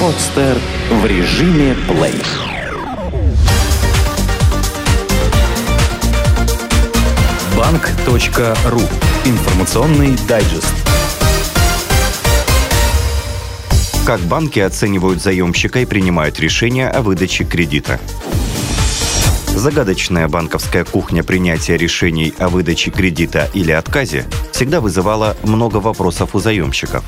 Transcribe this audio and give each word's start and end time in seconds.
Подстер 0.00 0.58
в 0.90 1.06
режиме 1.06 1.74
плей. 1.88 2.22
Банк.ру. 7.56 8.80
Информационный 9.24 10.16
дайджест. 10.28 10.72
Как 14.06 14.20
банки 14.20 14.60
оценивают 14.60 15.20
заемщика 15.22 15.80
и 15.80 15.84
принимают 15.84 16.38
решения 16.38 16.88
о 16.88 17.02
выдаче 17.02 17.44
кредита. 17.44 17.98
Загадочная 19.56 20.28
банковская 20.28 20.84
кухня 20.84 21.24
принятия 21.24 21.78
решений 21.78 22.34
о 22.38 22.50
выдаче 22.50 22.90
кредита 22.90 23.48
или 23.54 23.72
отказе 23.72 24.26
всегда 24.52 24.82
вызывала 24.82 25.34
много 25.44 25.78
вопросов 25.78 26.34
у 26.34 26.40
заемщиков. 26.40 27.02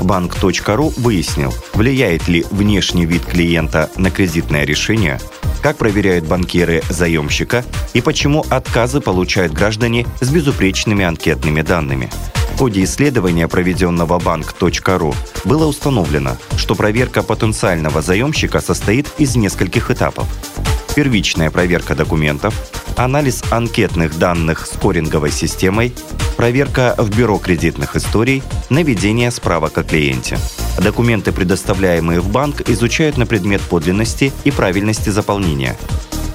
Банк.ру 0.00 0.94
выяснил, 0.96 1.52
влияет 1.74 2.28
ли 2.28 2.46
внешний 2.52 3.06
вид 3.06 3.24
клиента 3.24 3.90
на 3.96 4.12
кредитное 4.12 4.64
решение, 4.64 5.18
как 5.62 5.78
проверяют 5.78 6.26
банкиры 6.26 6.80
заемщика 6.88 7.64
и 7.92 8.00
почему 8.00 8.46
отказы 8.50 9.00
получают 9.00 9.52
граждане 9.52 10.06
с 10.20 10.30
безупречными 10.30 11.04
анкетными 11.04 11.60
данными. 11.60 12.08
В 12.54 12.58
ходе 12.58 12.84
исследования, 12.84 13.48
проведенного 13.48 14.20
банк.ру, 14.20 15.14
было 15.44 15.66
установлено, 15.66 16.36
что 16.56 16.76
проверка 16.76 17.24
потенциального 17.24 18.00
заемщика 18.00 18.60
состоит 18.60 19.08
из 19.18 19.34
нескольких 19.34 19.90
этапов 19.90 20.28
первичная 20.94 21.50
проверка 21.50 21.94
документов, 21.94 22.54
анализ 22.96 23.42
анкетных 23.50 24.18
данных 24.18 24.66
скоринговой 24.66 25.30
системой, 25.30 25.92
проверка 26.36 26.94
в 26.98 27.16
бюро 27.16 27.38
кредитных 27.38 27.96
историй, 27.96 28.42
наведение 28.68 29.30
справок 29.30 29.78
о 29.78 29.84
клиенте. 29.84 30.38
Документы, 30.82 31.32
предоставляемые 31.32 32.20
в 32.20 32.30
банк, 32.30 32.68
изучают 32.68 33.16
на 33.18 33.26
предмет 33.26 33.60
подлинности 33.60 34.32
и 34.44 34.50
правильности 34.50 35.10
заполнения. 35.10 35.76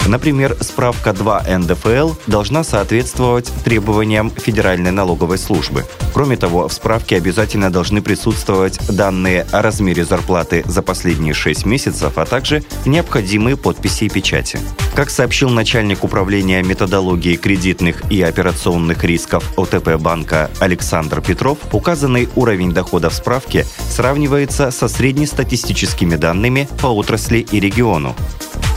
Например, 0.07 0.55
справка 0.61 1.13
2 1.13 1.45
НДФЛ 1.57 2.11
должна 2.27 2.63
соответствовать 2.63 3.51
требованиям 3.63 4.29
Федеральной 4.29 4.91
налоговой 4.91 5.39
службы. 5.39 5.85
Кроме 6.13 6.37
того, 6.37 6.67
в 6.67 6.73
справке 6.73 7.17
обязательно 7.17 7.71
должны 7.71 8.01
присутствовать 8.01 8.79
данные 8.87 9.47
о 9.51 9.61
размере 9.61 10.05
зарплаты 10.05 10.63
за 10.65 10.81
последние 10.81 11.33
6 11.33 11.65
месяцев, 11.65 12.17
а 12.17 12.25
также 12.25 12.63
необходимые 12.85 13.57
подписи 13.57 14.05
и 14.05 14.09
печати. 14.09 14.59
Как 14.95 15.09
сообщил 15.09 15.49
начальник 15.49 16.03
управления 16.03 16.61
методологии 16.61 17.35
кредитных 17.35 18.09
и 18.11 18.21
операционных 18.21 19.03
рисков 19.03 19.43
ОТП 19.57 19.95
банка 19.99 20.49
Александр 20.59 21.21
Петров, 21.21 21.57
указанный 21.73 22.29
уровень 22.35 22.71
дохода 22.71 23.09
в 23.09 23.13
справке 23.13 23.65
сравнивается 23.89 24.71
со 24.71 24.87
среднестатистическими 24.87 26.15
данными 26.15 26.69
по 26.81 26.87
отрасли 26.87 27.39
и 27.39 27.59
региону. 27.59 28.15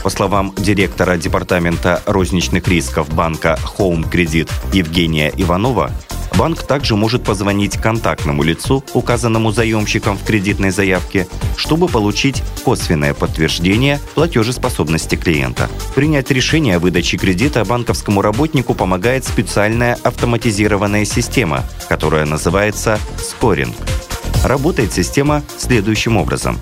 По 0.03 0.09
словам 0.09 0.53
директора 0.57 1.17
Департамента 1.17 2.01
розничных 2.05 2.67
рисков 2.67 3.13
банка 3.13 3.59
Home 3.77 4.09
Credit 4.09 4.49
Евгения 4.73 5.31
Иванова, 5.35 5.91
Банк 6.39 6.63
также 6.63 6.95
может 6.95 7.25
позвонить 7.25 7.75
контактному 7.75 8.43
лицу, 8.43 8.81
указанному 8.93 9.51
заемщиком 9.51 10.17
в 10.17 10.23
кредитной 10.23 10.69
заявке, 10.69 11.27
чтобы 11.57 11.89
получить 11.89 12.43
косвенное 12.63 13.13
подтверждение 13.13 13.99
платежеспособности 14.15 15.15
клиента. 15.15 15.69
Принять 15.95 16.31
решение 16.31 16.77
о 16.77 16.79
выдаче 16.79 17.17
кредита 17.17 17.65
банковскому 17.65 18.21
работнику 18.21 18.73
помогает 18.73 19.25
специальная 19.25 19.97
автоматизированная 20.01 21.03
система, 21.03 21.65
которая 21.89 22.25
называется 22.25 22.99
«Скоринг». 23.17 23.75
Работает 24.45 24.93
система 24.93 25.43
следующим 25.57 26.15
образом. 26.15 26.57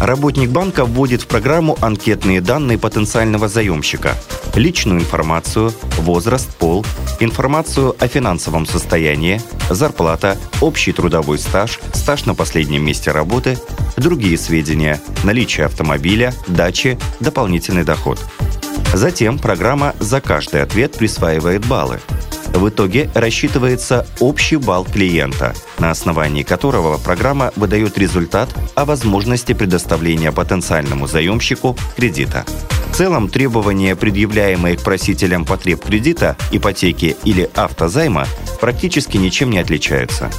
Работник 0.00 0.48
банка 0.48 0.86
вводит 0.86 1.20
в 1.20 1.26
программу 1.26 1.76
анкетные 1.82 2.40
данные 2.40 2.78
потенциального 2.78 3.48
заемщика, 3.48 4.16
личную 4.54 4.98
информацию, 4.98 5.74
возраст, 5.98 6.48
пол, 6.56 6.86
информацию 7.20 7.94
о 7.98 8.08
финансовом 8.08 8.64
состоянии, 8.64 9.42
зарплата, 9.68 10.38
общий 10.62 10.92
трудовой 10.92 11.38
стаж, 11.38 11.78
стаж 11.92 12.24
на 12.24 12.34
последнем 12.34 12.82
месте 12.82 13.10
работы, 13.10 13.58
другие 13.98 14.38
сведения, 14.38 15.02
наличие 15.22 15.66
автомобиля, 15.66 16.32
дачи, 16.48 16.98
дополнительный 17.20 17.84
доход. 17.84 18.18
Затем 18.94 19.38
программа 19.38 19.94
за 20.00 20.22
каждый 20.22 20.62
ответ 20.62 20.92
присваивает 20.92 21.66
баллы– 21.66 22.00
в 22.52 22.68
итоге 22.68 23.10
рассчитывается 23.14 24.06
общий 24.18 24.56
балл 24.56 24.84
клиента, 24.84 25.54
на 25.78 25.90
основании 25.90 26.42
которого 26.42 26.98
программа 26.98 27.52
выдает 27.56 27.98
результат 27.98 28.48
о 28.74 28.84
возможности 28.84 29.52
предоставления 29.52 30.32
потенциальному 30.32 31.06
заемщику 31.06 31.76
кредита. 31.96 32.44
В 32.90 32.96
целом 32.96 33.28
требования, 33.28 33.94
предъявляемые 33.94 34.76
к 34.76 34.82
просителям 34.82 35.44
потреб 35.44 35.84
кредита, 35.84 36.36
ипотеки 36.50 37.16
или 37.24 37.48
автозайма, 37.54 38.26
практически 38.60 39.16
ничем 39.16 39.50
не 39.50 39.58
отличаются. 39.58 40.30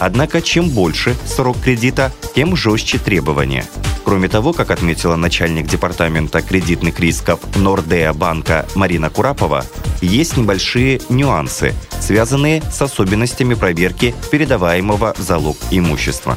Однако 0.00 0.42
чем 0.42 0.68
больше 0.70 1.14
срок 1.26 1.60
кредита, 1.60 2.12
тем 2.34 2.56
жестче 2.56 2.98
требования. 2.98 3.64
Кроме 4.04 4.28
того, 4.28 4.52
как 4.52 4.70
отметила 4.70 5.16
начальник 5.16 5.66
департамента 5.66 6.42
кредитных 6.42 7.00
рисков 7.00 7.40
Нордеа 7.56 8.12
банка 8.12 8.66
Марина 8.74 9.08
Курапова, 9.08 9.64
есть 10.02 10.36
небольшие 10.36 11.00
нюансы, 11.08 11.72
связанные 12.00 12.62
с 12.70 12.82
особенностями 12.82 13.54
проверки 13.54 14.14
передаваемого 14.30 15.14
в 15.16 15.22
залог 15.22 15.56
имущества. 15.70 16.36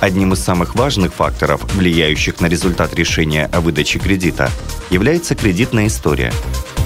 Одним 0.00 0.32
из 0.32 0.40
самых 0.40 0.74
важных 0.74 1.14
факторов, 1.14 1.62
влияющих 1.74 2.40
на 2.40 2.46
результат 2.46 2.94
решения 2.94 3.48
о 3.52 3.60
выдаче 3.60 3.98
кредита, 3.98 4.50
является 4.90 5.34
кредитная 5.34 5.86
история. 5.86 6.32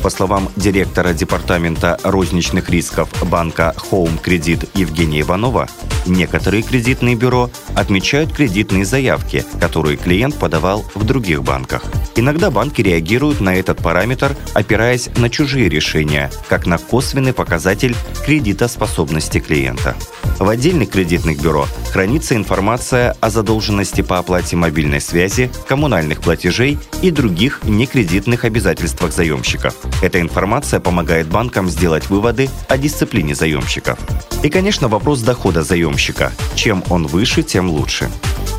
По 0.02 0.10
словам 0.10 0.48
директора 0.56 1.12
Департамента 1.12 1.98
розничных 2.04 2.70
рисков 2.70 3.08
банка 3.28 3.74
Home 3.90 4.22
Credit 4.22 4.68
Евгения 4.74 5.22
Иванова, 5.22 5.68
некоторые 6.06 6.62
кредитные 6.62 7.16
бюро 7.16 7.50
отмечают 7.74 8.32
кредитные 8.32 8.84
заявки, 8.84 9.44
которые 9.60 9.96
клиент 9.96 10.36
подавал 10.36 10.84
в 10.94 11.04
других 11.04 11.42
банках. 11.42 11.82
Иногда 12.18 12.50
банки 12.50 12.80
реагируют 12.80 13.40
на 13.40 13.54
этот 13.54 13.78
параметр, 13.78 14.34
опираясь 14.54 15.10
на 15.16 15.28
чужие 15.28 15.68
решения, 15.68 16.30
как 16.48 16.66
на 16.66 16.78
косвенный 16.78 17.34
показатель 17.34 17.94
кредитоспособности 18.24 19.38
клиента. 19.38 19.94
В 20.38 20.48
отдельных 20.48 20.90
кредитных 20.90 21.40
бюро 21.40 21.66
хранится 21.92 22.34
информация 22.34 23.16
о 23.20 23.30
задолженности 23.30 24.00
по 24.00 24.18
оплате 24.18 24.56
мобильной 24.56 25.00
связи, 25.00 25.50
коммунальных 25.68 26.20
платежей 26.20 26.78
и 27.02 27.10
других 27.10 27.60
некредитных 27.64 28.44
обязательствах 28.44 29.12
заемщиков. 29.12 29.74
Эта 30.02 30.20
информация 30.20 30.80
помогает 30.80 31.26
банкам 31.26 31.68
сделать 31.68 32.08
выводы 32.08 32.48
о 32.68 32.78
дисциплине 32.78 33.34
заемщиков. 33.34 33.98
И, 34.42 34.48
конечно, 34.48 34.88
вопрос 34.88 35.20
дохода 35.20 35.62
заемщика. 35.62 36.32
Чем 36.54 36.82
он 36.88 37.06
выше, 37.06 37.42
тем 37.42 37.70
лучше. 37.70 38.10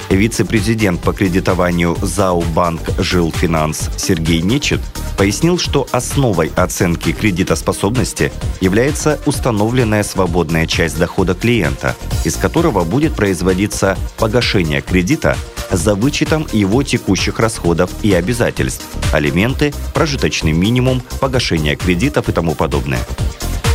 Вице-президент 0.10 1.02
по 1.02 1.12
кредитованию 1.12 1.98
ЗАО 2.02 2.42
«Банк 2.56 2.82
Жилфинанс» 2.98 3.90
Сергей 3.98 4.42
Нечет 4.42 4.80
пояснил, 5.18 5.58
что 5.58 5.86
основой 5.92 6.52
оценки 6.56 7.12
кредитоспособности 7.12 8.32
является 8.62 9.20
установленная 9.26 10.04
свободная 10.04 10.66
часть 10.66 10.98
дохода 10.98 11.34
клиента, 11.34 11.96
из 12.24 12.36
которого 12.36 12.84
будет 12.84 13.16
производиться 13.16 13.98
погашение 14.18 14.82
кредита 14.82 15.36
за 15.72 15.96
вычетом 15.96 16.48
его 16.54 16.84
текущих 16.84 17.40
расходов 17.40 17.92
и 18.02 18.14
обязательств, 18.14 18.86
алименты, 19.12 19.74
прожиточный 19.94 20.54
минимум, 20.54 21.02
погашение 21.20 21.76
кредитов 21.76 22.30
и 22.30 22.32
тому 22.32 22.56
подобное. 22.56 23.02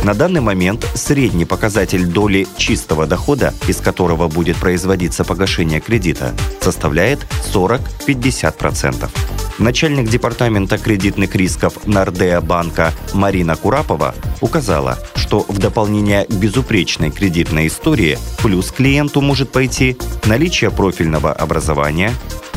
На 0.03 0.13
данный 0.13 0.41
момент 0.41 0.85
средний 0.95 1.45
показатель 1.45 2.05
доли 2.05 2.45
чистого 2.57 3.07
дохода, 3.07 3.53
из 3.69 3.77
которого 3.77 4.27
будет 4.27 4.57
производиться 4.57 5.23
погашение 5.23 5.79
кредита, 5.79 6.33
составляет 6.59 7.25
40-50%. 7.53 9.09
Начальник 9.59 10.09
департамента 10.09 10.77
кредитных 10.77 11.35
рисков 11.35 11.87
Нордеа 11.87 12.41
банка 12.41 12.91
Марина 13.13 13.55
Курапова 13.55 14.13
указала, 14.41 14.99
что 15.15 15.45
в 15.47 15.57
дополнение 15.57 16.25
к 16.25 16.31
безупречной 16.31 17.09
кредитной 17.09 17.67
истории 17.67 18.17
плюс 18.41 18.71
клиенту 18.71 19.21
может 19.21 19.51
пойти 19.51 19.95
наличие 20.25 20.69
профильного 20.69 21.31
образования, 21.31 22.11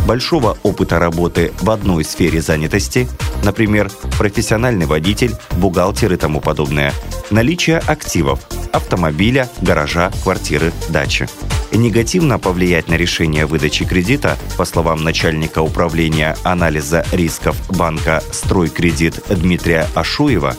большого 0.07 0.57
опыта 0.63 0.99
работы 0.99 1.53
в 1.61 1.71
одной 1.71 2.05
сфере 2.05 2.41
занятости, 2.41 3.09
например, 3.45 3.91
профессиональный 4.19 4.87
водитель, 4.87 5.35
бухгалтер 5.59 6.13
и 6.13 6.17
тому 6.17 6.41
подобное, 6.41 6.93
наличие 7.31 7.79
активов, 7.79 8.41
автомобиля, 8.73 9.49
гаража, 9.61 10.11
квартиры, 10.23 10.73
дачи. 10.89 11.29
Негативно 11.73 12.39
повлиять 12.39 12.89
на 12.89 12.95
решение 12.95 13.47
выдачи 13.47 13.85
кредита, 13.85 14.39
по 14.57 14.65
словам 14.65 15.03
начальника 15.03 15.61
управления 15.63 16.37
анализа 16.45 17.05
рисков 17.13 17.57
банка 17.77 18.23
«Стройкредит» 18.33 19.23
Дмитрия 19.29 19.87
Ашуева, 19.95 20.57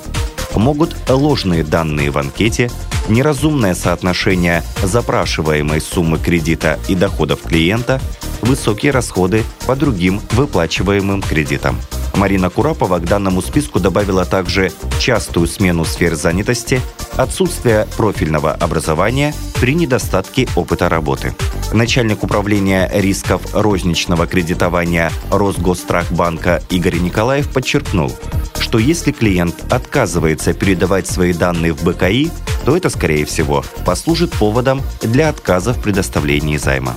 могут 0.56 0.96
ложные 1.10 1.64
данные 1.64 2.12
в 2.12 2.18
анкете, 2.18 2.72
неразумное 3.10 3.75
соотношение 3.75 4.64
запрашиваемой 4.84 5.81
суммы 5.81 6.18
кредита 6.18 6.80
и 6.88 6.96
доходов 6.96 7.42
клиента, 7.44 8.02
высокие 8.42 8.92
расходы 8.92 9.44
по 9.66 9.75
другим 9.75 10.22
выплачиваемым 10.31 11.22
кредитам. 11.22 11.78
Марина 12.18 12.50
Курапова 12.50 12.98
к 12.98 13.06
данному 13.06 13.42
списку 13.42 13.80
добавила 13.80 14.25
также 14.25 14.72
частую 15.00 15.48
смену 15.48 15.86
сфер 15.86 16.16
занятости, 16.16 16.81
отсутствие 17.16 17.88
профильного 17.96 18.54
образования 18.54 19.34
при 19.62 19.75
недостатке 19.75 20.48
опыта 20.56 20.90
работы. 20.90 21.36
Начальник 21.74 22.24
управления 22.24 22.90
рисков 22.92 23.42
розничного 23.54 24.25
кредитования 24.25 25.12
Росгосстрахбанка 25.30 26.64
Игорь 26.69 26.98
Николаев 26.98 27.54
подчеркнул, 27.54 28.12
что 28.60 28.80
если 28.80 29.12
клиент 29.12 29.72
отказывается 29.72 30.54
передавать 30.54 31.08
свои 31.08 31.34
данные 31.34 31.74
в 31.74 31.84
БКИ, 31.84 32.31
то 32.66 32.75
это, 32.75 32.90
скорее 32.90 33.25
всего, 33.25 33.64
послужит 33.86 34.31
поводом 34.31 34.81
для 35.02 35.30
отказа 35.30 35.74
в 35.74 35.81
предоставлении 35.81 36.58
займа. 36.58 36.96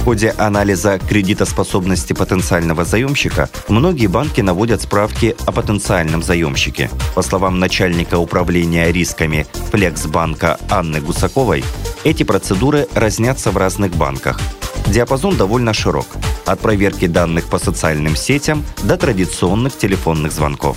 В 0.00 0.04
ходе 0.04 0.34
анализа 0.38 0.98
кредитоспособности 0.98 2.14
потенциального 2.14 2.86
заемщика 2.86 3.50
многие 3.68 4.06
банки 4.06 4.40
наводят 4.40 4.80
справки 4.80 5.36
о 5.46 5.52
потенциальном 5.52 6.22
заемщике. 6.22 6.90
По 7.14 7.20
словам 7.20 7.58
начальника 7.58 8.16
управления 8.16 8.90
рисками 8.90 9.46
Флексбанка 9.70 10.58
Анны 10.70 11.02
Гусаковой, 11.02 11.62
эти 12.02 12.22
процедуры 12.22 12.88
разнятся 12.94 13.50
в 13.50 13.58
разных 13.58 13.94
банках. 13.94 14.40
Диапазон 14.86 15.36
довольно 15.36 15.72
широк– 15.72 16.06
от 16.50 16.60
проверки 16.60 17.06
данных 17.06 17.48
по 17.48 17.58
социальным 17.58 18.16
сетям 18.16 18.64
до 18.82 18.96
традиционных 18.96 19.76
телефонных 19.76 20.32
звонков. 20.32 20.76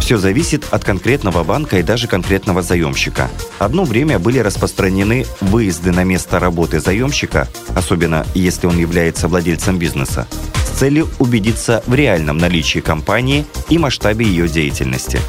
Все 0.00 0.18
зависит 0.18 0.64
от 0.72 0.84
конкретного 0.84 1.44
банка 1.44 1.78
и 1.78 1.82
даже 1.82 2.08
конкретного 2.08 2.62
заемщика. 2.62 3.30
Одно 3.58 3.84
время 3.84 4.18
были 4.18 4.40
распространены 4.40 5.26
выезды 5.40 5.92
на 5.92 6.02
место 6.02 6.40
работы 6.40 6.80
заемщика, 6.80 7.48
особенно 7.76 8.26
если 8.34 8.66
он 8.66 8.78
является 8.78 9.28
владельцем 9.28 9.78
бизнеса, 9.78 10.26
с 10.66 10.78
целью 10.78 11.08
убедиться 11.18 11.84
в 11.86 11.94
реальном 11.94 12.38
наличии 12.38 12.80
компании 12.80 13.46
и 13.68 13.78
масштабе 13.78 14.26
ее 14.26 14.48
деятельности. 14.48 15.20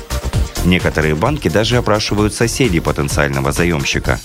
Некоторые 0.66 1.14
банки 1.14 1.50
даже 1.50 1.78
опрашивают 1.78 2.34
соседей 2.34 2.80
потенциального 2.80 3.52
заемщика. 3.52 4.20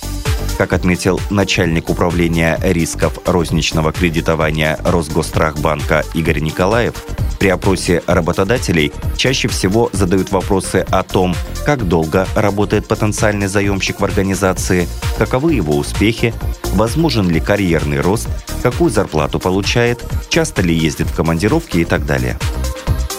Как 0.59 0.73
отметил 0.73 1.21
начальник 1.31 1.89
управления 1.89 2.59
рисков 2.61 3.21
розничного 3.25 3.93
кредитования 3.93 4.77
Росгосстрахбанка 4.85 6.05
Игорь 6.15 6.41
Николаев, 6.41 6.95
при 7.39 7.47
опросе 7.47 8.03
работодателей 8.09 8.93
чаще 9.17 9.47
всего 9.47 9.89
задают 9.93 10.33
вопросы 10.33 10.85
о 10.91 11.05
том, 11.05 11.37
как 11.65 11.87
долго 11.87 12.27
работает 12.35 12.89
потенциальный 12.89 13.47
заемщик 13.47 14.01
в 14.01 14.05
организации, 14.05 14.89
каковы 15.17 15.55
его 15.55 15.77
успехи, 15.77 16.35
возможен 16.73 17.31
ли 17.31 17.39
карьерный 17.39 18.01
рост, 18.01 18.29
какую 18.61 18.91
зарплату 18.91 19.39
получает, 19.39 20.05
часто 20.29 20.63
ли 20.63 20.75
ездит 20.75 21.07
в 21.07 21.15
командировки 21.15 21.77
и 21.77 21.85
так 21.85 22.05
далее. 22.05 22.37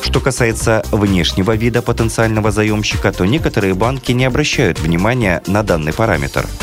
Что 0.02 0.20
касается 0.20 0.84
внешнего 0.92 1.56
вида 1.56 1.82
потенциального 1.82 2.52
заемщика, 2.52 3.14
то 3.14 3.24
некоторые 3.24 3.76
банки 3.76 4.12
не 4.12 4.26
обращают 4.26 4.82
внимания 4.82 5.42
на 5.48 5.64
данный 5.64 5.94
параметр– 5.94 6.46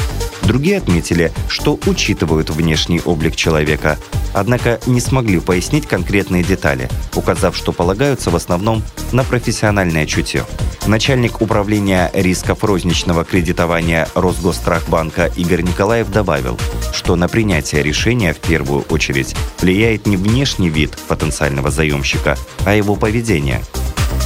Другие 0.47 0.79
отметили, 0.79 1.33
что 1.49 1.79
учитывают 1.87 2.51
внешний 2.51 3.01
облик 3.05 3.35
человека, 3.35 3.99
однако 4.33 4.79
не 4.87 5.01
смогли 5.01 5.41
пояснить 5.41 5.87
конкретные 5.87 6.45
детали, 6.45 6.89
указав, 7.17 7.57
что 7.57 7.73
полагаются 7.73 8.31
в 8.31 8.37
основном 8.37 8.85
на 9.11 9.25
профессиональное 9.25 10.07
чутье. 10.07 10.45
Начальник 10.87 11.41
управления 11.43 12.13
рисков 12.15 12.63
розничного 12.63 13.25
кредитования 13.25 14.09
Росгосстрахбанка 14.15 15.33
Игорь 15.35 15.63
Николаев 15.63 16.13
добавил, 16.13 16.57
что 16.93 17.17
на 17.17 17.27
принятие 17.27 17.83
решения 17.83 18.33
в 18.33 18.39
первую 18.39 18.83
очередь 18.83 19.35
влияет 19.61 20.07
не 20.07 20.17
внешний 20.17 20.69
вид 20.69 20.97
потенциального 21.09 21.73
заемщика, 21.73 22.39
а 22.65 22.73
его 22.73 22.95
поведение– 22.95 23.65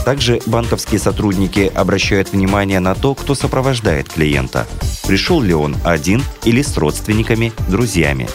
также 0.05 0.41
банковские 0.47 0.99
сотрудники 0.99 1.71
обращают 1.75 2.33
внимание 2.33 2.81
на 2.81 2.95
то, 2.95 3.15
кто 3.15 3.35
сопровождает 3.35 4.09
клиента. 4.09 4.67
Пришел 5.07 5.41
ли 5.41 5.55
он 5.55 5.77
один 5.85 6.23
или 6.45 6.63
с 6.63 6.77
родственниками, 6.77 7.53
друзьями. 7.69 8.29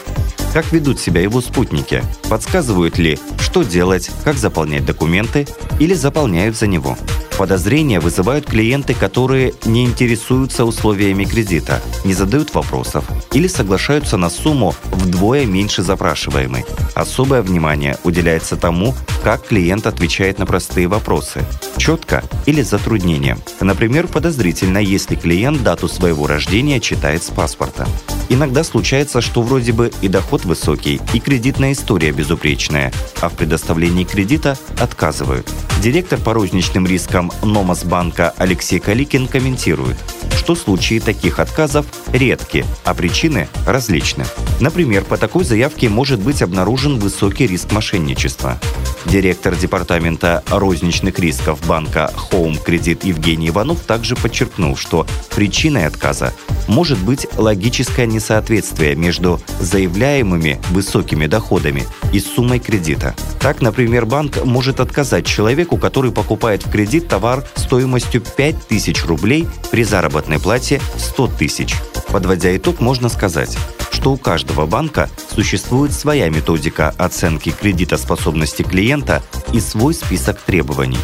Как 0.52 0.72
ведут 0.72 0.98
себя 0.98 1.20
его 1.20 1.40
спутники? 1.40 2.02
Подсказывают 2.30 2.98
ли, 2.98 3.18
что 3.38 3.62
делать, 3.62 4.10
как 4.24 4.36
заполнять 4.36 4.86
документы 4.86 5.46
или 5.78 5.92
заполняют 5.94 6.56
за 6.56 6.66
него? 6.66 6.96
Подозрения 7.38 8.00
вызывают 8.00 8.46
клиенты, 8.46 8.94
которые 8.94 9.52
не 9.66 9.84
интересуются 9.84 10.64
условиями 10.64 11.24
кредита, 11.24 11.82
не 12.04 12.14
задают 12.14 12.54
вопросов 12.54 13.04
или 13.32 13.46
соглашаются 13.46 14.16
на 14.16 14.30
сумму 14.30 14.74
вдвое 14.90 15.44
меньше 15.44 15.82
запрашиваемой. 15.82 16.64
Особое 16.94 17.42
внимание 17.42 17.98
уделяется 18.04 18.56
тому, 18.56 18.94
как 19.22 19.46
клиент 19.46 19.86
отвечает 19.86 20.38
на 20.38 20.46
простые 20.46 20.88
вопросы. 20.88 21.44
Четко 21.76 22.24
или 22.46 22.62
с 22.62 22.70
затруднением. 22.70 23.38
Например, 23.60 24.06
подозрительно, 24.06 24.78
если 24.78 25.14
клиент 25.14 25.62
дату 25.62 25.88
своего 25.88 26.26
рождения 26.26 26.80
читает 26.80 27.22
с 27.22 27.28
паспорта. 27.28 27.86
Иногда 28.30 28.64
случается, 28.64 29.20
что 29.20 29.42
вроде 29.42 29.72
бы 29.72 29.92
и 30.00 30.08
доход 30.08 30.44
высокий, 30.44 31.00
и 31.12 31.20
кредитная 31.20 31.72
история 31.72 32.12
безупречная, 32.12 32.92
а 33.20 33.28
в 33.28 33.34
предоставлении 33.34 34.04
кредита 34.04 34.56
отказывают. 34.80 35.48
Директор 35.86 36.18
по 36.18 36.34
розничным 36.34 36.84
рискам 36.84 37.30
Номас 37.44 37.84
банка 37.84 38.34
Алексей 38.38 38.80
Каликин 38.80 39.28
комментирует, 39.28 39.96
что 40.36 40.56
случаи 40.56 40.98
таких 40.98 41.38
отказов 41.38 41.86
редки, 42.12 42.66
а 42.84 42.92
причины 42.92 43.46
различны. 43.64 44.24
Например, 44.58 45.04
по 45.04 45.16
такой 45.16 45.44
заявке 45.44 45.88
может 45.88 46.18
быть 46.18 46.42
обнаружен 46.42 46.98
высокий 46.98 47.46
риск 47.46 47.70
мошенничества. 47.70 48.58
Директор 49.04 49.54
департамента 49.54 50.42
розничных 50.50 51.20
рисков 51.20 51.64
банка 51.68 52.12
Home 52.32 52.58
Credit 52.66 53.06
Евгений 53.06 53.50
Иванов 53.50 53.78
также 53.82 54.16
подчеркнул, 54.16 54.76
что 54.76 55.06
причиной 55.36 55.86
отказа 55.86 56.32
может 56.66 56.98
быть 56.98 57.28
логическое 57.36 58.06
несоответствие 58.06 58.96
между 58.96 59.40
заявляемыми 59.60 60.60
высокими 60.70 61.26
доходами 61.26 61.84
и 62.12 62.18
суммой 62.18 62.58
кредита. 62.58 63.14
Так, 63.38 63.60
например, 63.60 64.06
банк 64.06 64.44
может 64.44 64.80
отказать 64.80 65.24
человеку, 65.24 65.75
который 65.78 66.12
покупает 66.12 66.64
в 66.64 66.70
кредит 66.70 67.08
товар 67.08 67.44
стоимостью 67.54 68.20
5000 68.20 69.04
рублей 69.04 69.48
при 69.70 69.84
заработной 69.84 70.38
плате 70.38 70.80
100 70.96 71.26
тысяч. 71.38 71.74
Подводя 72.08 72.56
итог, 72.56 72.80
можно 72.80 73.08
сказать, 73.08 73.56
что 73.90 74.12
у 74.12 74.16
каждого 74.16 74.66
банка 74.66 75.10
существует 75.34 75.92
своя 75.92 76.28
методика 76.28 76.94
оценки 76.98 77.50
кредитоспособности 77.50 78.62
клиента 78.62 79.22
и 79.52 79.60
свой 79.60 79.94
список 79.94 80.40
требований. 80.40 80.98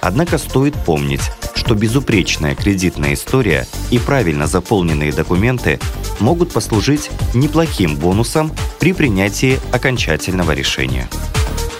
Однако 0.00 0.38
стоит 0.38 0.74
помнить, 0.84 1.22
что 1.54 1.74
безупречная 1.74 2.54
кредитная 2.54 3.14
история 3.14 3.66
и 3.90 3.98
правильно 3.98 4.46
заполненные 4.46 5.12
документы 5.12 5.80
могут 6.20 6.52
послужить 6.52 7.10
неплохим 7.34 7.96
бонусом 7.96 8.52
при 8.78 8.92
принятии 8.92 9.58
окончательного 9.72 10.52
решения. 10.52 11.08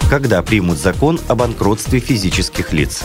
Когда 0.08 0.40
примут 0.40 0.78
закон 0.78 1.18
о 1.26 1.34
банкротстве 1.34 1.98
физических 1.98 2.72
лиц? 2.72 3.02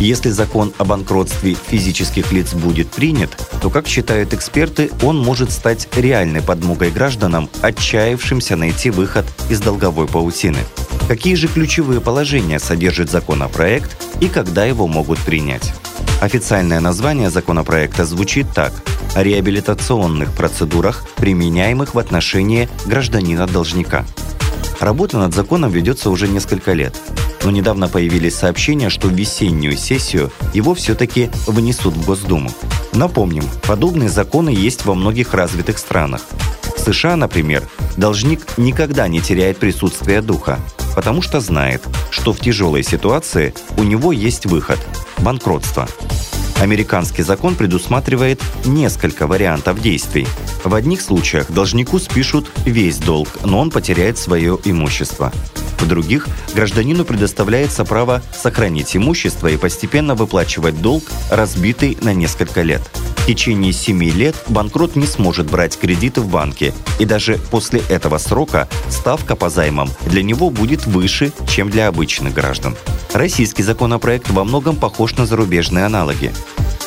Если 0.00 0.30
закон 0.30 0.72
о 0.78 0.84
банкротстве 0.84 1.54
физических 1.54 2.32
лиц 2.32 2.54
будет 2.54 2.88
принят, 2.88 3.36
то, 3.60 3.68
как 3.68 3.86
считают 3.86 4.32
эксперты, 4.32 4.90
он 5.02 5.18
может 5.18 5.52
стать 5.52 5.88
реальной 5.94 6.40
подмогой 6.40 6.90
гражданам, 6.90 7.50
отчаявшимся 7.60 8.56
найти 8.56 8.88
выход 8.90 9.26
из 9.50 9.60
долговой 9.60 10.06
паутины. 10.06 10.60
Какие 11.06 11.34
же 11.34 11.48
ключевые 11.48 12.00
положения 12.00 12.58
содержит 12.58 13.10
законопроект 13.10 13.94
и 14.20 14.28
когда 14.28 14.64
его 14.64 14.86
могут 14.86 15.18
принять? 15.18 15.72
Официальное 16.22 16.80
название 16.80 17.28
законопроекта 17.28 18.06
звучит 18.06 18.46
так– 18.54 18.72
о 19.16 19.22
реабилитационных 19.22 20.34
процедурах, 20.34 21.04
применяемых 21.16 21.94
в 21.94 21.98
отношении 21.98 22.68
гражданина-должника. 22.84 24.04
Работа 24.80 25.18
над 25.18 25.34
законом 25.34 25.70
ведется 25.70 26.10
уже 26.10 26.28
несколько 26.28 26.72
лет 26.72 26.94
но 27.46 27.52
недавно 27.52 27.86
появились 27.86 28.34
сообщения, 28.34 28.90
что 28.90 29.06
весеннюю 29.06 29.76
сессию 29.76 30.32
его 30.52 30.74
все-таки 30.74 31.30
внесут 31.46 31.94
в 31.94 32.04
Госдуму. 32.04 32.50
Напомним, 32.92 33.44
подобные 33.68 34.08
законы 34.08 34.48
есть 34.50 34.84
во 34.84 34.96
многих 34.96 35.32
развитых 35.32 35.78
странах. 35.78 36.22
В 36.76 36.80
США, 36.80 37.14
например, 37.14 37.62
должник 37.96 38.58
никогда 38.58 39.06
не 39.06 39.20
теряет 39.20 39.58
присутствие 39.58 40.22
духа, 40.22 40.58
потому 40.96 41.22
что 41.22 41.38
знает, 41.38 41.84
что 42.10 42.32
в 42.32 42.40
тяжелой 42.40 42.82
ситуации 42.82 43.54
у 43.78 43.84
него 43.84 44.10
есть 44.10 44.46
выход– 44.46 44.80
банкротство. 45.18 45.88
Американский 46.60 47.22
закон 47.22 47.54
предусматривает 47.54 48.40
несколько 48.64 49.26
вариантов 49.26 49.80
действий. 49.80 50.26
В 50.64 50.74
одних 50.74 51.00
случаях 51.00 51.50
должнику 51.50 51.98
спишут 51.98 52.50
весь 52.64 52.98
долг, 52.98 53.28
но 53.44 53.58
он 53.60 53.70
потеряет 53.70 54.16
свое 54.18 54.58
имущество. 54.64 55.32
В 55.78 55.86
других 55.86 56.26
гражданину 56.54 57.04
предоставляется 57.04 57.84
право 57.84 58.22
сохранить 58.34 58.96
имущество 58.96 59.48
и 59.48 59.58
постепенно 59.58 60.14
выплачивать 60.14 60.80
долг, 60.80 61.04
разбитый 61.30 61.98
на 62.00 62.14
несколько 62.14 62.62
лет. 62.62 62.82
В 63.16 63.26
течение 63.26 63.72
7 63.72 64.04
лет 64.04 64.36
банкрот 64.48 64.94
не 64.94 65.06
сможет 65.06 65.50
брать 65.50 65.76
кредиты 65.76 66.20
в 66.20 66.28
банке, 66.28 66.72
и 67.00 67.04
даже 67.04 67.38
после 67.50 67.82
этого 67.88 68.18
срока 68.18 68.68
ставка 68.88 69.34
по 69.34 69.50
займам 69.50 69.90
для 70.06 70.22
него 70.22 70.48
будет 70.48 70.86
выше, 70.86 71.32
чем 71.48 71.68
для 71.68 71.88
обычных 71.88 72.32
граждан. 72.32 72.76
Российский 73.12 73.64
законопроект 73.64 74.30
во 74.30 74.44
многом 74.44 74.76
похож 74.76 75.16
на 75.16 75.26
зарубежные 75.26 75.86
аналоги. 75.86 76.32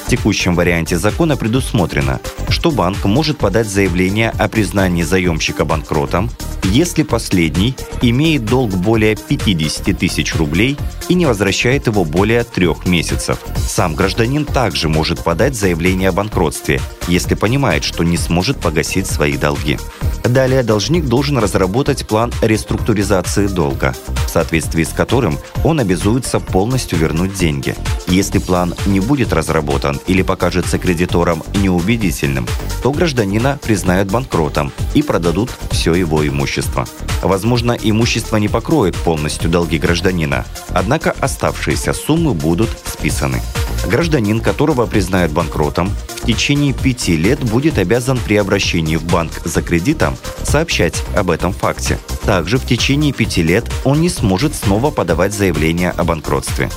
Текущем 0.10 0.56
варианте 0.56 0.98
закона 0.98 1.38
предусмотрено, 1.38 2.20
что 2.50 2.72
банк 2.72 3.06
может 3.06 3.38
подать 3.38 3.68
заявление 3.68 4.32
о 4.32 4.50
признании 4.50 5.04
заемщика 5.04 5.66
банкротом, 5.66 6.32
если 6.64 7.04
последний 7.04 7.76
имеет 8.02 8.44
долг 8.44 8.72
более 8.72 9.16
50 9.16 9.96
тысяч 9.96 10.36
рублей 10.36 10.78
и 11.10 11.14
не 11.14 11.28
возвращает 11.28 11.86
его 11.86 12.06
более 12.06 12.44
трех 12.44 12.88
месяцев. 12.88 13.38
Сам 13.56 13.94
гражданин 13.94 14.46
также 14.46 14.90
может 14.90 15.24
подать 15.24 15.54
заявление 15.54 16.10
о 16.10 16.14
банкротстве, 16.14 16.82
если 17.08 17.36
понимает, 17.36 17.84
что 17.84 18.04
не 18.04 18.18
сможет 18.18 18.60
погасить 18.60 19.06
свои 19.06 19.38
долги. 19.38 19.78
Далее 20.24 20.64
должник 20.64 21.06
должен 21.06 21.38
разработать 21.38 22.08
план 22.08 22.34
реструктуризации 22.42 23.46
долга, 23.46 23.94
в 24.30 24.32
соответствии 24.32 24.84
с 24.84 24.90
которым 24.90 25.40
он 25.64 25.80
обязуется 25.80 26.40
полностью 26.40 27.00
вернуть 27.00 27.34
деньги. 27.34 27.76
Если 28.08 28.38
план 28.38 28.76
не 28.86 29.00
будет 29.00 29.34
разработан 29.34 30.00
или 30.06 30.22
покажется 30.22 30.78
кредиторам 30.78 31.42
неубедительным, 31.56 32.46
то 32.84 32.92
гражданина 32.92 33.60
признают 33.64 34.12
банкротом 34.12 34.72
и 34.94 35.02
продадут 35.02 35.50
все 35.72 35.96
его 35.96 36.28
имущество. 36.28 36.86
Возможно, 37.24 37.72
имущество 37.72 38.38
не 38.38 38.48
покроет 38.48 38.96
полностью 38.96 39.50
долги 39.50 39.80
гражданина, 39.80 40.46
однако 40.70 41.16
оставшиеся 41.20 41.94
суммы 41.94 42.36
будут 42.36 42.70
списаны. 42.86 43.42
Гражданин, 43.88 44.42
которого 44.42 44.86
признают 44.86 45.32
банкротом, 45.32 45.92
течение 46.34 46.74
пяти 46.74 47.18
лет 47.18 47.40
будет 47.40 47.80
обязан 47.80 48.20
при 48.20 48.36
обращении 48.36 48.98
в 48.98 49.04
банк 49.04 49.32
за 49.46 49.64
кредитом 49.64 50.16
сообщать 50.44 50.94
об 51.16 51.32
этом 51.32 51.54
факте. 51.54 51.98
Также 52.24 52.60
в 52.60 52.68
течение 52.68 53.12
пяти 53.14 53.42
лет 53.42 53.66
он 53.84 54.00
не 54.00 54.10
сможет 54.10 54.54
снова 54.54 54.92
подавать 54.92 55.34
заявление 55.34 55.90
о 55.90 56.04
банкротстве. 56.04 56.70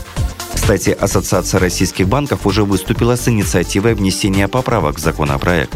Кстати, 0.54 0.96
Ассоциация 0.98 1.60
российских 1.60 2.08
банков 2.08 2.46
уже 2.46 2.64
выступила 2.64 3.14
с 3.14 3.28
инициативой 3.28 3.92
внесения 3.92 4.48
поправок 4.48 4.96
в 4.96 5.00
законопроект. 5.00 5.74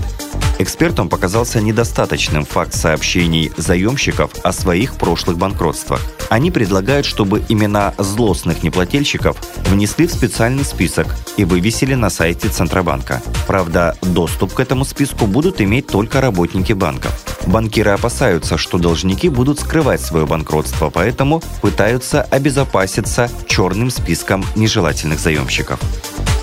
Экспертам 0.58 1.10
показался 1.10 1.60
недостаточным 1.60 2.46
факт 2.46 2.74
сообщений 2.74 3.52
заемщиков 3.58 4.30
о 4.42 4.52
своих 4.52 4.94
прошлых 4.94 5.36
банкротствах. 5.36 6.00
Они 6.30 6.50
предлагают, 6.50 7.04
чтобы 7.04 7.42
имена 7.50 7.92
злостных 7.98 8.62
неплательщиков 8.62 9.36
внесли 9.68 10.06
в 10.06 10.12
специальный 10.12 10.64
список 10.64 11.14
и 11.36 11.44
вывесили 11.44 11.94
на 11.94 12.08
сайте 12.08 12.48
Центробанка. 12.48 13.22
Правда, 13.46 13.96
доступ 14.00 14.54
к 14.54 14.60
этому 14.60 14.86
списку 14.86 15.26
будут 15.26 15.60
иметь 15.60 15.88
только 15.88 16.22
работники 16.22 16.72
банков. 16.72 17.12
Банкиры 17.46 17.90
опасаются, 17.90 18.56
что 18.56 18.78
должники 18.78 19.28
будут 19.28 19.60
скрывать 19.60 20.00
свое 20.00 20.26
банкротство, 20.26 20.88
поэтому 20.88 21.42
пытаются 21.60 22.22
обезопаситься 22.22 23.30
черным 23.46 23.90
списком 23.90 24.44
нежелательных 24.56 25.20
заемщиков. 25.20 25.78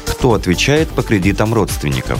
Кто 0.05 0.35
отвечает 0.35 0.89
по 0.89 1.01
кредитам 1.01 1.53
родственников? 1.53 2.19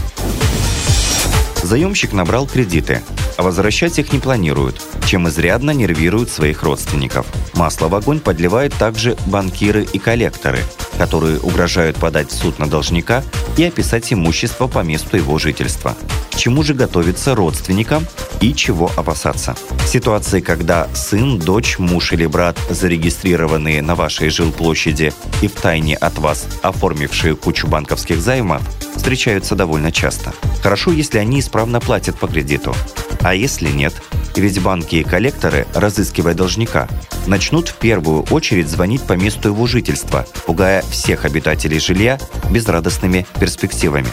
Заемщик 1.63 2.11
набрал 2.11 2.45
кредиты, 2.45 3.01
а 3.37 3.43
возвращать 3.43 3.97
их 3.97 4.11
не 4.11 4.19
планируют, 4.19 4.81
чем 5.05 5.29
изрядно 5.29 5.71
нервируют 5.71 6.29
своих 6.29 6.61
родственников. 6.61 7.25
Масло 7.53 7.87
в 7.87 7.95
огонь 7.95 8.19
подливают 8.19 8.73
также 8.73 9.17
банкиры 9.27 9.87
и 9.91 9.97
коллекторы, 9.97 10.59
которые 10.97 11.39
угрожают 11.39 11.97
подать 11.97 12.31
в 12.31 12.35
суд 12.35 12.59
на 12.59 12.69
должника 12.69 13.23
и 13.57 13.63
описать 13.63 14.11
имущество 14.13 14.67
по 14.67 14.79
месту 14.79 15.17
его 15.17 15.37
жительства. 15.37 15.95
К 16.31 16.35
чему 16.35 16.63
же 16.63 16.73
готовиться 16.73 17.35
родственникам 17.35 18.07
и 18.41 18.53
чего 18.53 18.91
опасаться? 18.95 19.55
Ситуации, 19.87 20.41
когда 20.41 20.87
сын, 20.93 21.37
дочь, 21.37 21.77
муж 21.77 22.11
или 22.13 22.25
брат, 22.25 22.57
зарегистрированные 22.69 23.81
на 23.81 23.95
вашей 23.95 24.29
жилплощади 24.29 25.13
и 25.41 25.47
в 25.47 25.53
тайне 25.53 25.95
от 25.95 26.17
вас 26.17 26.47
оформившие 26.63 27.35
кучу 27.35 27.67
банковских 27.67 28.19
займов, 28.19 28.61
встречаются 28.95 29.55
довольно 29.55 29.91
часто. 29.91 30.33
Хорошо, 30.61 30.91
если 30.91 31.19
они 31.19 31.39
исправно 31.39 31.79
платят 31.79 32.17
по 32.17 32.27
кредиту. 32.27 32.75
А 33.23 33.33
если 33.33 33.69
нет? 33.69 33.93
Ведь 34.35 34.61
банки 34.61 34.95
и 34.95 35.03
коллекторы, 35.03 35.67
разыскивая 35.73 36.33
должника, 36.33 36.87
начнут 37.27 37.69
в 37.69 37.75
первую 37.75 38.23
очередь 38.23 38.67
звонить 38.67 39.03
по 39.03 39.13
месту 39.13 39.49
его 39.49 39.67
жительства, 39.67 40.25
пугая 40.45 40.81
всех 40.83 41.25
обитателей 41.25 41.79
жилья 41.79 42.19
безрадостными 42.49 43.25
перспективами. 43.39 44.07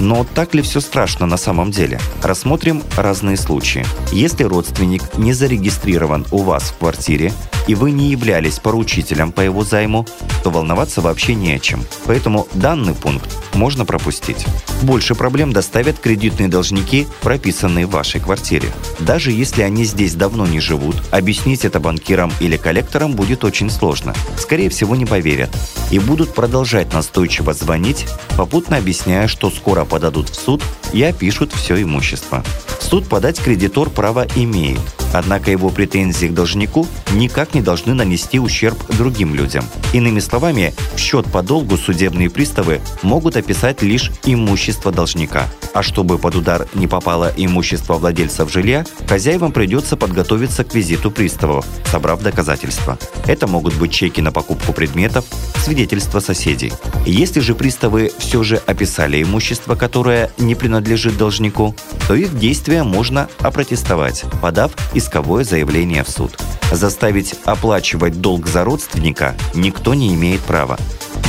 Но 0.00 0.24
так 0.24 0.54
ли 0.54 0.62
все 0.62 0.80
страшно 0.80 1.26
на 1.26 1.36
самом 1.36 1.70
деле? 1.70 2.00
Рассмотрим 2.22 2.82
разные 2.96 3.36
случаи. 3.36 3.84
Если 4.12 4.44
родственник 4.44 5.02
не 5.16 5.32
зарегистрирован 5.32 6.26
у 6.30 6.38
вас 6.38 6.64
в 6.64 6.78
квартире, 6.78 7.32
и 7.66 7.74
вы 7.74 7.90
не 7.90 8.10
являлись 8.10 8.58
поручителем 8.58 9.32
по 9.32 9.40
его 9.40 9.64
займу, 9.64 10.06
то 10.42 10.50
волноваться 10.50 11.00
вообще 11.00 11.34
не 11.34 11.52
о 11.52 11.58
чем. 11.58 11.84
Поэтому 12.06 12.46
данный 12.54 12.94
пункт 12.94 13.30
можно 13.54 13.84
пропустить. 13.84 14.46
Больше 14.82 15.14
проблем 15.14 15.52
доставят 15.52 15.98
кредитные 15.98 16.48
должники, 16.48 17.06
прописанные 17.22 17.86
в 17.86 17.90
вашей 17.90 18.20
квартире. 18.20 18.68
Даже 18.98 19.30
если 19.30 19.62
они 19.62 19.84
здесь 19.84 20.14
давно 20.14 20.46
не 20.46 20.60
живут, 20.60 20.96
объяснить 21.10 21.64
это 21.64 21.80
банкирам 21.80 22.32
или 22.40 22.56
коллекторам 22.56 23.12
будет 23.12 23.44
очень 23.44 23.70
сложно. 23.70 24.14
Скорее 24.36 24.68
всего, 24.68 24.96
не 24.96 25.06
поверят. 25.06 25.50
И 25.90 25.98
будут 25.98 26.34
продолжать 26.34 26.92
настойчиво 26.92 27.54
звонить, 27.54 28.06
попутно 28.36 28.76
объясняя, 28.76 29.26
что 29.28 29.50
скоро 29.50 29.84
подадут 29.84 30.28
в 30.28 30.34
суд 30.34 30.62
и 30.92 31.02
опишут 31.02 31.52
все 31.52 31.80
имущество. 31.80 32.44
В 32.80 32.84
суд 32.84 33.08
подать 33.08 33.40
кредитор 33.40 33.90
право 33.90 34.26
имеет, 34.36 34.80
однако 35.14 35.50
его 35.50 35.70
претензии 35.70 36.26
к 36.26 36.34
должнику 36.34 36.86
никак 37.12 37.54
не 37.54 37.62
должны 37.62 37.94
нанести 37.94 38.38
ущерб 38.38 38.76
другим 38.96 39.34
людям. 39.34 39.64
Иными 39.92 40.20
словами, 40.20 40.74
в 40.94 40.98
счет 40.98 41.26
по 41.26 41.42
долгу 41.42 41.76
судебные 41.76 42.28
приставы 42.28 42.80
могут 43.02 43.36
описать 43.36 43.82
лишь 43.82 44.10
имущество 44.24 44.92
должника. 44.92 45.48
А 45.72 45.82
чтобы 45.82 46.18
под 46.18 46.36
удар 46.36 46.68
не 46.74 46.86
попало 46.86 47.32
имущество 47.36 47.94
владельцев 47.94 48.50
жилья, 48.50 48.84
хозяевам 49.08 49.52
придется 49.52 49.96
подготовиться 49.96 50.64
к 50.64 50.74
визиту 50.74 51.10
приставов, 51.10 51.66
собрав 51.90 52.22
доказательства. 52.22 52.98
Это 53.26 53.46
могут 53.46 53.74
быть 53.74 53.92
чеки 53.92 54.20
на 54.20 54.32
покупку 54.32 54.72
предметов, 54.72 55.24
свидетельства 55.64 56.20
соседей. 56.20 56.72
Если 57.06 57.40
же 57.40 57.54
приставы 57.54 58.12
все 58.18 58.42
же 58.42 58.56
описали 58.66 59.22
имущество, 59.22 59.74
которое 59.74 60.30
не 60.38 60.54
принадлежит 60.54 61.16
должнику, 61.16 61.74
то 62.06 62.14
их 62.14 62.38
действия 62.38 62.82
можно 62.82 63.28
опротестовать, 63.40 64.24
подав 64.42 64.72
исковое 65.04 65.44
заявление 65.44 66.02
в 66.02 66.08
суд. 66.08 66.36
Заставить 66.72 67.34
оплачивать 67.44 68.20
долг 68.20 68.46
за 68.46 68.64
родственника 68.64 69.34
никто 69.54 69.94
не 69.94 70.14
имеет 70.14 70.40
права. 70.40 70.78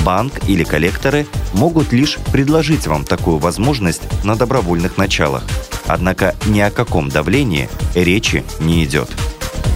Банк 0.05 0.34
или 0.48 0.63
коллекторы 0.63 1.27
могут 1.53 1.91
лишь 1.91 2.17
предложить 2.32 2.88
вам 2.88 3.03
такую 3.03 3.38
возможность 3.38 4.01
на 4.24 4.36
добровольных 4.36 4.98
началах. 4.98 5.44
Однако 5.88 6.36
ни 6.46 6.60
о 6.62 6.72
каком 6.72 7.10
давлении 7.10 7.70
речи 7.96 8.44
не 8.60 8.84
идет. 8.86 9.10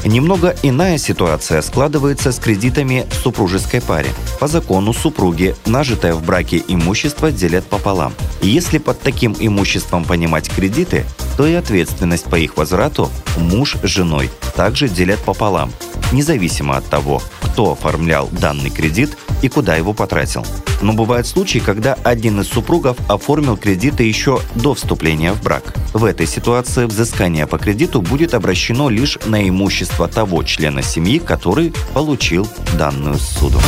Немного 0.06 0.56
иная 0.64 0.98
ситуация 0.98 1.62
складывается 1.62 2.32
с 2.32 2.40
кредитами 2.40 3.06
в 3.10 3.16
супружеской 3.16 3.82
паре. 3.82 4.10
По 4.40 4.48
закону 4.48 4.94
супруги 4.94 5.56
нажитое 5.66 6.14
в 6.14 6.24
браке 6.24 6.64
имущество 6.68 7.32
делят 7.32 7.66
пополам. 7.66 8.14
Если 8.42 8.78
под 8.78 9.02
таким 9.02 9.36
имуществом 9.38 10.06
понимать 10.06 10.50
кредиты, 10.50 11.06
то 11.40 11.48
и 11.48 11.54
ответственность 11.54 12.26
по 12.26 12.36
их 12.36 12.58
возврату 12.58 13.10
муж 13.38 13.78
с 13.82 13.88
женой 13.88 14.30
также 14.58 14.90
делят 14.90 15.22
пополам, 15.22 15.72
независимо 16.12 16.76
от 16.76 16.86
того, 16.88 17.22
кто 17.40 17.72
оформлял 17.72 18.28
данный 18.28 18.70
кредит 18.70 19.18
и 19.42 19.48
куда 19.48 19.78
его 19.78 19.94
потратил. 19.94 20.46
Но 20.82 20.92
бывают 20.92 21.28
случаи, 21.28 21.60
когда 21.60 21.94
один 21.94 22.42
из 22.42 22.50
супругов 22.50 22.98
оформил 23.10 23.56
кредиты 23.56 24.04
еще 24.04 24.42
до 24.56 24.74
вступления 24.74 25.32
в 25.32 25.42
брак. 25.42 25.76
В 25.94 26.04
этой 26.04 26.28
ситуации 26.28 26.84
взыскание 26.84 27.48
по 27.48 27.58
кредиту 27.58 28.02
будет 28.02 28.34
обращено 28.34 28.90
лишь 28.90 29.18
на 29.26 29.48
имущество 29.48 30.10
того 30.10 30.44
члена 30.44 30.84
семьи, 30.84 31.20
который 31.20 31.74
получил 31.94 32.50
данную 32.78 33.18
суду. 33.18 33.62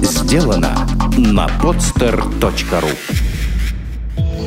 Сделано 0.00 0.86
на 1.16 1.48
podster.ru 1.60 3.27